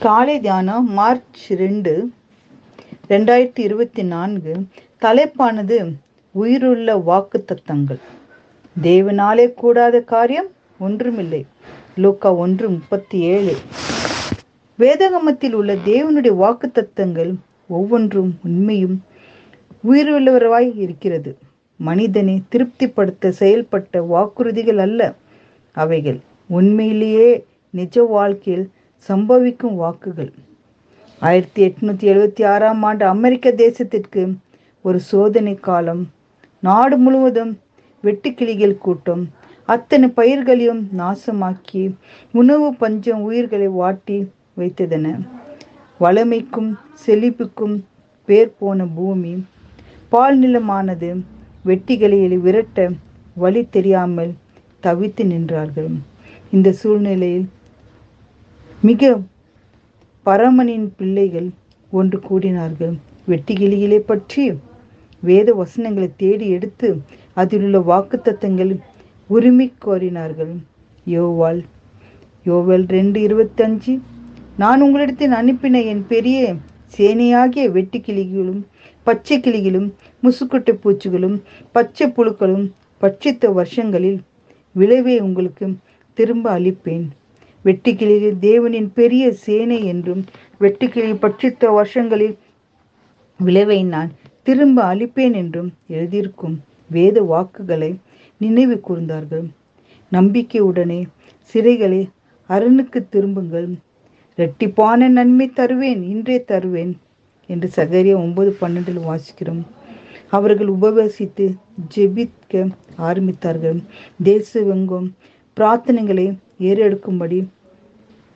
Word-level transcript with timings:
காலை 0.00 0.40
தியானம் 0.40 0.90
மார்ச் 0.90 1.52
ரெண்டு 1.52 2.12
ரெண்டாயிரத்தி 3.08 3.58
இருபத்தி 3.58 4.02
நான்கு. 4.02 4.52
தலைப்பானது 5.02 5.94
உயிருள்ள 6.32 6.96
வாக்கு 6.96 7.44
தத்தங்கள் 7.44 8.00
தேவனாலே 8.82 9.54
கூடாத 9.54 10.00
காரியம் 10.00 10.48
ஒன்றுமில்லை. 10.78 11.46
லூக்கா 11.96 12.36
ஒன்று 12.36 12.68
முப்பத்தி 12.68 13.20
ஏழு. 13.20 13.56
வேதகமத்தில் 14.78 15.52
உள்ள 15.52 15.74
தேவனுடைய 15.74 16.34
வாக்கு 16.34 16.70
தத்தங்கள் 16.74 17.32
ஒவ்வொன்றும் 17.66 18.38
உண்மையும் 18.44 19.04
உயிருள்ளவராய் 19.90 20.70
இருக்கிறது. 20.76 21.38
மனிதனை 21.76 22.42
திருப்திப்படுத்த 22.48 23.34
செயல்பட்ட 23.38 24.02
வாக்குறுதிகள் 24.14 24.80
அல்ல. 24.86 25.14
அவைகள் 25.72 26.20
உண்மையிலேயே 26.46 27.44
நிஜ 27.70 28.04
வாழ்க்கையில் 28.04 28.70
சம்பவிக்கும் 29.08 29.74
வாக்குகள். 29.74 30.32
ஆயிரத்தி 31.20 31.68
எட்நூத்தி 31.68 32.08
எழுபத்தி 32.12 32.46
ஆறாம் 32.46 32.82
ஆண்டு 32.82 33.04
அமெரிக்க 33.04 33.50
தேசத்திற்கு 33.50 34.36
ஒரு 34.82 35.00
சோதனை 35.00 35.54
காலம். 35.54 36.08
நாடு 36.60 36.96
முழுவதும் 36.96 37.58
வெட்டுக்கிளிகள் 38.02 38.78
கூட்டம். 38.78 39.28
அத்தனை 39.64 40.08
பயிர்களையும் 40.08 40.88
நாசமாக்கி 40.98 41.94
உணவு 42.32 42.74
பஞ்சம் 42.74 43.22
உயிர்களை 43.22 43.68
வாட்டி 43.68 44.30
வைத்ததென. 44.56 45.28
வளமைக்கும் 46.00 46.78
செழிப்புக்கும் 47.06 47.84
பேர் 48.24 48.54
போன 48.58 48.86
பூமி. 48.86 49.44
பால் 50.08 50.40
நிலமானது 50.40 51.20
வெட்டிகளை 51.64 52.38
விரட்ட 52.38 52.88
வழி 53.34 53.68
தெரியாமல் 53.70 54.34
தவித்து 54.82 55.24
நின்றார்கள். 55.24 55.98
இந்த 56.50 56.72
சூழ்நிலையில் 56.72 57.48
மிக 58.88 59.08
பரமனின் 60.26 60.86
பிள்ளைகள் 60.98 61.48
ஒன்று 61.90 62.18
கூடினார்கள். 62.28 62.94
வெட்டிகிளிகளை 63.30 63.98
பற்றி 64.10 64.44
வேத 65.22 65.48
வசனங்களை 65.54 66.08
தேடி 66.22 66.46
எடுத்து 66.48 66.88
அதில் 67.40 67.62
உள்ள 67.62 67.78
வாக்குத்தத்தங்கள் 67.90 68.72
உரிமை 69.26 69.72
கோரினார்கள். 69.84 70.54
யோவால் 71.06 71.60
யோவல் 72.48 72.86
ரெண்டு 72.96 73.18
இருபத்தஞ்சு. 73.28 73.94
நான் 74.62 74.82
உங்களிடத்தில் 74.86 75.36
அனுப்பின 75.40 75.84
என் 75.92 76.02
பெரிய 76.06 76.54
சேனையாகிய 76.96 77.66
வெட்டுக்கிளிகளும் 77.76 78.62
பச்சை 79.02 79.38
கிளிகளும் 79.40 79.88
முசுக்குட்டை 80.22 80.74
பூச்சிகளும் 80.84 81.38
பச்சை 81.72 82.06
புழுக்களும் 82.16 82.66
பட்சித்த 83.00 83.52
வருஷங்களில் 83.60 84.20
விளைவை 84.72 85.18
உங்களுக்கு 85.20 85.66
திரும்ப 86.18 86.58
அளிப்பேன். 86.58 87.06
வெட்டுக்கிளியில் 87.64 88.38
தேவனின் 88.40 88.90
பெரிய 88.94 89.24
சேனை 89.44 89.78
என்றும் 89.84 90.22
வெட்டுக்கிளி 90.60 91.14
பட்சித்த 91.24 91.72
வருஷங்களில் 91.74 92.36
விளைவை 93.40 93.84
நான் 93.84 94.10
திரும்ப 94.42 94.94
அளிப்பேன் 94.94 95.34
என்றும் 95.34 95.70
எழுதியிருக்கும் 95.88 96.56
வேத 96.90 97.22
வாக்குகளை 97.22 97.90
நினைவு 98.40 98.76
கூர்ந்தார்கள். 98.88 99.46
நம்பிக்கையுடனே 100.12 101.00
சிறைகளை 101.54 102.00
அரணுக்கு 102.48 103.00
திரும்புங்கள். 103.08 103.68
இரட்டிப்பான 104.38 105.08
நன்மை 105.08 105.46
தருவேன் 105.50 106.02
இன்றே 106.02 106.38
தருவேன் 106.44 106.92
என்று 107.46 107.68
சகரிய 107.76 108.14
ஒன்பது 108.16 108.50
பன்னெண்டில் 108.60 109.06
வாசிக்கிறோம். 109.08 109.62
அவர்கள் 110.28 110.68
உபவாசித்து 110.68 111.44
ஜெபிக்க 111.94 112.62
ஆரம்பித்தார்கள். 113.08 113.78
தேசவெங்கும் 114.24 115.08
பிரார்த்தனைகளை 115.56 116.26
ஏறெடுக்கும்படி 116.60 117.46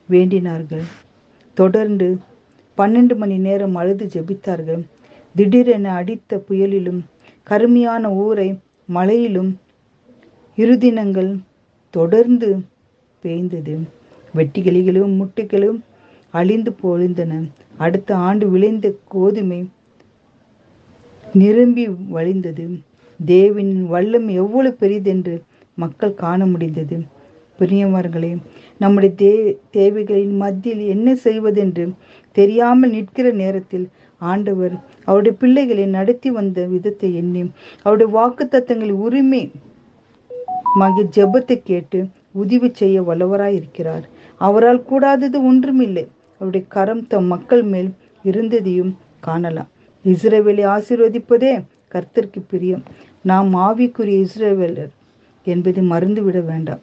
வேண்டினார்கள். 0.09 0.85
தொடர்ந்து 1.53 2.07
பன்னெண்டு 2.77 3.15
மணி 3.15 3.37
நேரம் 3.37 3.75
அழுது 3.75 4.05
ஜெபித்தார்கள். 4.05 4.83
திடீரென 5.35 5.93
அடித்த 5.93 6.43
புயலிலும் 6.49 7.01
கருமையான 7.43 8.11
ஊரை 8.11 8.59
மழையிலும் 8.93 9.51
இருதினங்கள் 10.57 11.31
தொடர்ந்து 11.89 12.49
பெய்ந்தது. 13.21 13.75
வெட்டிக்கிளிகளும் 14.35 15.13
முட்டைகளும் 15.19 15.79
அழிந்து 16.31 16.71
பொழிந்தன. 16.83 17.33
அடுத்த 17.77 18.15
ஆண்டு 18.15 18.49
விளைந்த 18.49 18.95
கோதுமை 19.07 19.69
நிரம்பி 21.33 21.87
வழிந்தது. 21.87 22.65
தேவின் 23.25 23.73
வல்லம் 23.91 24.27
எவ்வளவு 24.33 24.77
பெரிதென்று 24.79 25.35
மக்கள் 25.83 26.19
காண 26.23 26.39
முடிந்தது. 26.45 26.97
பிரியவர்களே 27.59 28.31
நம்முடைய 28.81 29.11
தே 29.21 29.31
தேவைகளின் 29.75 30.33
மத்தியில் 30.41 30.83
என்ன 30.93 31.07
செய்வதென்று 31.25 31.85
தெரியாமல் 32.37 32.93
நிற்கிற 32.95 33.27
நேரத்தில் 33.41 33.85
ஆண்டவர் 34.21 34.75
அவருடைய 35.07 35.33
பிள்ளைகளை 35.41 35.85
நடத்தி 35.97 36.29
வந்த 36.37 36.65
விதத்தை 36.73 37.09
எண்ணி 37.21 37.43
அவருடைய 37.83 38.09
வாக்கு 38.17 38.45
தத்தங்களின் 38.45 39.03
உரிமை 39.05 39.41
மகி 40.81 41.03
ஜெபத்தை 41.17 41.57
கேட்டு 41.69 41.99
உதவி 42.41 42.69
செய்ய 42.73 42.97
வல்லவராய் 43.01 43.57
இருக்கிறார். 43.59 44.05
அவரால் 44.41 44.81
கூடாதது 44.89 45.37
ஒன்றுமில்லை. 45.49 46.05
அவருடைய 46.41 46.63
கரம் 46.75 47.03
தம் 47.11 47.29
மக்கள் 47.33 47.63
மேல் 47.73 47.89
இருந்ததையும் 48.25 48.91
காணலாம். 49.27 49.69
இஸ்ரேவேலை 50.05 50.65
ஆசீர்வதிப்பதே 50.75 51.53
கர்த்தருக்கு 51.93 52.41
பிரியம். 52.51 52.83
நாம் 53.31 53.51
ஆவிக்குரிய 53.67 54.17
இஸ்ரேவேலர் 54.27 54.91
என்பதை 55.45 55.83
மறந்துவிட 55.89 56.45
வேண்டாம். 56.45 56.79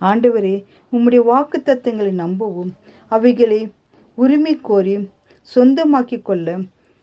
ஆண்டவரே 0.00 0.64
உம்முடைய 0.92 1.22
வாக்கு 1.24 1.62
தத்தங்களை 1.64 2.12
நம்பவும் 2.12 2.72
அவைகளை 3.08 3.72
உரிமை 4.14 4.58
கோரி 4.60 5.08
சொந்தமாக்கி 5.54 6.22
கொள்ள 6.22 6.58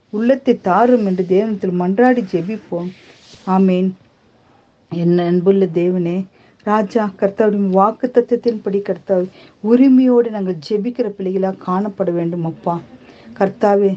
உள்ளத்தை 0.10 0.62
தாரும் 0.62 1.06
என்று 1.06 1.26
தேவனத்தில் 1.26 1.80
மன்றாடி 1.80 2.22
ஜெபிப்போம். 2.32 2.90
ஆமேன். 3.48 3.90
என்ன 4.92 5.26
அன்புள்ள 5.26 5.66
தேவனே 5.74 6.26
ராஜா 6.64 7.12
கர்த்தாவுடைய 7.18 7.70
வாக்கு 7.70 8.12
தத்துவத்தின்படி 8.14 8.82
கர்த்தா 8.82 9.22
உரிமையோடு 9.62 10.30
நாங்கள் 10.30 10.58
ஜெபிக்கிற 10.70 11.08
பிள்ளைகளாக 11.10 11.64
காணப்பட 11.68 12.12
வேண்டும் 12.12 12.46
அப்பா. 12.46 12.82
கர்த்தாவே 13.40 13.92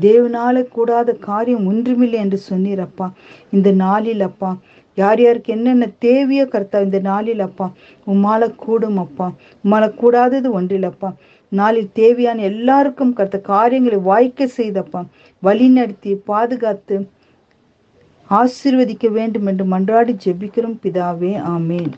தேவனால 0.00 0.64
கூடாத 0.68 1.12
காரியம் 1.12 1.66
ஒன்றுமில்லை 1.66 2.18
என்று 2.18 2.40
சொன்னீர் 2.50 2.80
அப்பா. 2.80 3.12
இந்த 3.50 3.70
நாளில் 3.70 4.20
அப்பா 4.20 4.58
யார் 4.94 5.20
யாருக்கு 5.20 5.52
என்னென்ன 5.52 5.86
தேவையோ 5.98 6.44
கர்த்தா 6.46 6.78
இந்த 6.80 6.98
நாளில் 7.00 7.40
அப்பா 7.40 7.66
உம்மால 8.06 8.48
கூடும் 8.56 8.96
அப்பா 8.96 9.26
உம்மால 9.64 9.84
கூடாதது 9.94 10.48
ஒன்றில் 10.52 10.82
அப்பா. 10.82 11.10
நாளில் 11.52 11.90
தேவையான 11.92 12.42
எல்லாருக்கும் 12.42 13.16
கர்த்த 13.16 13.40
காரியங்களை 13.40 13.98
வாய்க்க 14.10 14.48
செய்தப்பா 14.56 15.00
வழி 15.42 15.68
நடத்தி 15.68 16.12
பாதுகாத்து 16.30 16.96
ஆசிர்வதிக்க 18.30 19.06
வேண்டும் 19.10 19.46
என்று 19.46 19.64
மன்றாடி 19.64 20.12
ஜெபிக்கிறோம். 20.24 20.78
பிதாவே 20.82 21.32
ஆமேன். 21.54 21.92